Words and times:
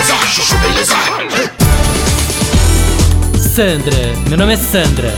beleza, 0.00 0.16
chuchu 0.26 0.58
beleza. 0.58 0.94
Sandra, 3.38 3.96
meu 4.28 4.38
nome 4.38 4.54
é 4.54 4.56
Sandra. 4.56 5.12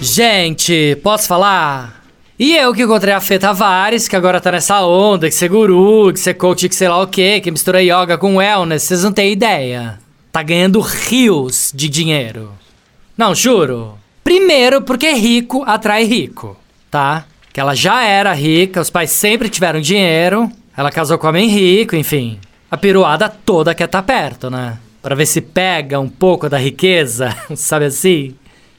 Gente, 0.00 0.98
posso 1.02 1.26
falar? 1.26 2.02
E 2.38 2.54
eu 2.54 2.74
que 2.74 2.82
encontrei 2.82 3.14
a 3.14 3.20
Fê 3.20 3.38
Tavares, 3.38 4.08
que 4.08 4.16
agora 4.16 4.40
tá 4.40 4.52
nessa 4.52 4.82
onda, 4.82 5.28
que 5.28 5.34
você 5.34 5.46
é 5.46 5.48
guru, 5.48 6.12
que 6.12 6.20
você 6.20 6.30
é 6.30 6.34
coach, 6.34 6.68
que 6.68 6.74
sei 6.74 6.88
lá 6.88 7.00
o 7.00 7.06
quê, 7.06 7.40
que 7.40 7.50
mistura 7.50 7.82
yoga 7.82 8.18
com 8.18 8.36
wellness, 8.36 8.82
vocês 8.82 9.04
não 9.04 9.12
têm 9.12 9.32
ideia. 9.32 9.98
Tá 10.30 10.42
ganhando 10.42 10.80
rios 10.80 11.72
de 11.74 11.88
dinheiro. 11.88 12.52
Não, 13.16 13.34
juro. 13.34 13.98
Primeiro 14.22 14.82
porque 14.82 15.12
rico 15.12 15.62
atrai 15.66 16.04
rico, 16.04 16.56
tá? 16.90 17.24
Que 17.52 17.60
ela 17.60 17.74
já 17.74 18.04
era 18.04 18.32
rica, 18.32 18.80
os 18.80 18.90
pais 18.90 19.10
sempre 19.10 19.48
tiveram 19.48 19.80
dinheiro, 19.80 20.50
ela 20.76 20.90
casou 20.90 21.18
com 21.18 21.26
homem 21.26 21.48
rico, 21.48 21.96
enfim. 21.96 22.38
A 22.70 22.76
piruada 22.76 23.28
toda 23.28 23.74
quer 23.74 23.88
tá 23.88 24.00
perto, 24.00 24.48
né? 24.48 24.78
Pra 25.02 25.16
ver 25.16 25.26
se 25.26 25.40
pega 25.40 25.98
um 25.98 26.08
pouco 26.08 26.48
da 26.48 26.56
riqueza, 26.56 27.34
sabe 27.56 27.86
assim? 27.86 28.36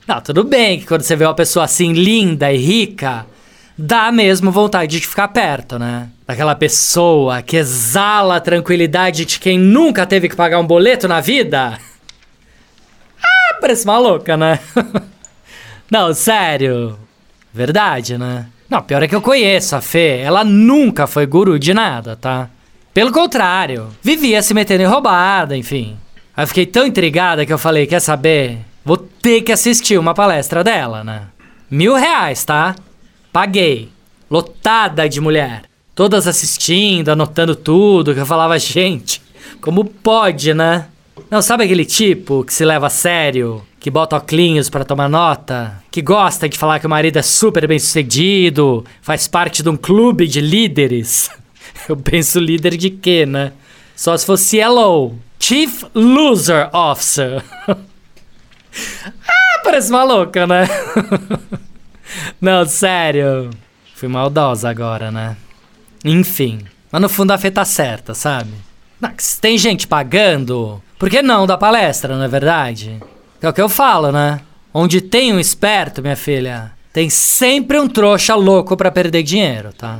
Não, 0.07 0.21
tudo 0.21 0.43
bem 0.43 0.79
que 0.79 0.85
quando 0.85 1.01
você 1.01 1.15
vê 1.15 1.25
uma 1.25 1.33
pessoa 1.33 1.65
assim 1.65 1.91
linda 1.91 2.51
e 2.53 2.57
rica, 2.57 3.25
dá 3.77 4.11
mesmo 4.11 4.49
vontade 4.49 4.99
de 4.99 5.05
ficar 5.05 5.27
perto, 5.27 5.77
né? 5.77 6.07
Daquela 6.25 6.55
pessoa 6.55 7.41
que 7.41 7.57
exala 7.57 8.37
a 8.37 8.41
tranquilidade 8.41 9.25
de 9.25 9.39
quem 9.39 9.59
nunca 9.59 10.05
teve 10.05 10.29
que 10.29 10.35
pagar 10.35 10.59
um 10.59 10.67
boleto 10.67 11.07
na 11.07 11.19
vida. 11.19 11.77
Ah, 13.21 13.57
parece 13.59 13.83
uma 13.83 13.97
louca, 13.97 14.37
né? 14.37 14.59
Não, 15.91 16.13
sério. 16.13 16.97
Verdade, 17.53 18.17
né? 18.17 18.45
Não, 18.69 18.81
pior 18.81 19.03
é 19.03 19.07
que 19.07 19.15
eu 19.15 19.21
conheço 19.21 19.75
a 19.75 19.81
Fê. 19.81 20.19
Ela 20.19 20.45
nunca 20.45 21.05
foi 21.05 21.25
guru 21.25 21.59
de 21.59 21.73
nada, 21.73 22.15
tá? 22.15 22.49
Pelo 22.93 23.11
contrário, 23.11 23.87
vivia 24.03 24.41
se 24.41 24.53
metendo 24.53 24.83
em 24.83 24.87
roubada, 24.87 25.55
enfim. 25.55 25.97
Aí 26.35 26.43
eu 26.43 26.47
fiquei 26.47 26.65
tão 26.65 26.85
intrigada 26.85 27.45
que 27.45 27.53
eu 27.53 27.57
falei: 27.57 27.87
quer 27.87 28.01
saber? 28.01 28.59
Vou 28.83 28.97
ter 28.97 29.41
que 29.41 29.51
assistir 29.51 29.97
uma 29.97 30.13
palestra 30.13 30.63
dela, 30.63 31.03
né? 31.03 31.23
Mil 31.69 31.95
reais, 31.95 32.43
tá? 32.43 32.75
Paguei. 33.31 33.89
Lotada 34.29 35.07
de 35.07 35.21
mulher. 35.21 35.63
Todas 35.95 36.27
assistindo, 36.27 37.09
anotando 37.09 37.55
tudo, 37.55 38.13
que 38.13 38.19
eu 38.19 38.25
falava, 38.25 38.57
gente, 38.57 39.21
como 39.61 39.85
pode, 39.85 40.53
né? 40.53 40.87
Não, 41.29 41.41
sabe 41.41 41.63
aquele 41.63 41.85
tipo 41.85 42.43
que 42.43 42.53
se 42.53 42.65
leva 42.65 42.87
a 42.87 42.89
sério, 42.89 43.61
que 43.79 43.91
bota 43.91 44.15
óculos 44.15 44.69
para 44.69 44.85
tomar 44.85 45.09
nota, 45.09 45.81
que 45.91 46.01
gosta 46.01 46.49
de 46.49 46.57
falar 46.57 46.79
que 46.79 46.87
o 46.87 46.89
marido 46.89 47.19
é 47.19 47.21
super 47.21 47.67
bem 47.67 47.77
sucedido, 47.79 48.85
faz 49.01 49.27
parte 49.27 49.61
de 49.61 49.69
um 49.69 49.77
clube 49.77 50.27
de 50.27 50.41
líderes? 50.41 51.29
Eu 51.87 51.97
penso 51.97 52.39
líder 52.39 52.77
de 52.77 52.89
quê, 52.89 53.25
né? 53.25 53.51
Só 53.95 54.15
se 54.17 54.25
fosse 54.25 54.59
CLO, 54.59 55.17
Chief 55.39 55.83
Loser 55.93 56.69
Officer. 56.75 57.43
ah, 57.67 59.61
parece 59.63 59.89
uma 59.89 60.03
louca, 60.03 60.47
né? 60.47 60.67
Não, 62.39 62.65
sério. 62.65 63.49
Fui 63.95 64.07
maldosa 64.07 64.69
agora, 64.69 65.11
né? 65.11 65.37
Enfim. 66.03 66.61
Mas 66.91 67.01
no 67.01 67.09
fundo 67.09 67.31
a 67.31 67.37
fé 67.37 67.51
tá 67.51 67.63
certa, 67.63 68.13
sabe? 68.13 68.51
Se 69.17 69.39
tem 69.39 69.57
gente 69.57 69.87
pagando, 69.87 70.81
por 70.99 71.09
que 71.09 71.21
não 71.21 71.47
da 71.47 71.57
palestra, 71.57 72.15
não 72.15 72.23
é 72.23 72.27
verdade? 72.27 72.99
É 73.41 73.49
o 73.49 73.53
que 73.53 73.61
eu 73.61 73.69
falo, 73.69 74.11
né? 74.11 74.41
Onde 74.73 75.01
tem 75.01 75.33
um 75.33 75.39
esperto, 75.39 76.01
minha 76.01 76.15
filha, 76.15 76.71
tem 76.93 77.09
sempre 77.09 77.79
um 77.79 77.87
trouxa 77.87 78.35
louco 78.35 78.77
para 78.77 78.91
perder 78.91 79.23
dinheiro, 79.23 79.73
tá? 79.73 79.99